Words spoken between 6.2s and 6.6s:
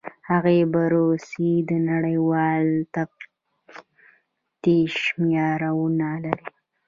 لري.